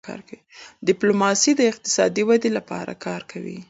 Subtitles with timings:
[0.87, 3.57] ډيپلوماسي د اقتصادي ودې لپاره کار کوي.